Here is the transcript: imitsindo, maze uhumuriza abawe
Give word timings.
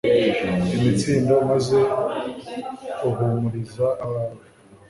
imitsindo, 0.75 1.33
maze 1.49 1.79
uhumuriza 3.07 3.87
abawe 4.03 4.43